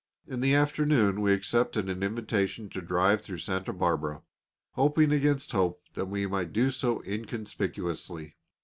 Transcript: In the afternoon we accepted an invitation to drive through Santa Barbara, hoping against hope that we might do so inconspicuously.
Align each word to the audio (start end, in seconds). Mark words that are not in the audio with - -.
In 0.25 0.41
the 0.41 0.55
afternoon 0.55 1.21
we 1.21 1.31
accepted 1.31 1.87
an 1.87 2.01
invitation 2.01 2.69
to 2.69 2.81
drive 2.81 3.21
through 3.21 3.37
Santa 3.37 3.71
Barbara, 3.71 4.23
hoping 4.71 5.11
against 5.11 5.51
hope 5.51 5.83
that 5.93 6.05
we 6.07 6.25
might 6.25 6.51
do 6.53 6.71
so 6.71 7.03
inconspicuously. 7.03 8.35